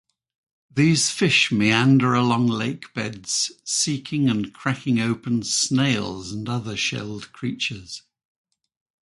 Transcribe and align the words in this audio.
These 0.71 1.11
fish 1.11 1.51
meander 1.51 2.15
along 2.15 2.47
lakebeds, 2.47 3.51
seeking 3.63 4.29
and 4.31 4.51
cracking 4.51 4.99
open 4.99 5.43
snails 5.43 6.31
and 6.31 6.49
other 6.49 6.75
shelled 6.75 7.31
creatures. 7.33 8.01